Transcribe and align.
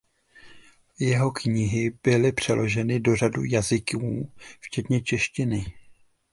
Jeho 0.99 1.31
knihy 1.31 1.89
byly 2.03 2.31
přeloženy 2.31 2.99
do 2.99 3.15
řady 3.15 3.39
jazyků 3.51 4.31
včetně 4.61 5.01
češtiny. 5.01 5.65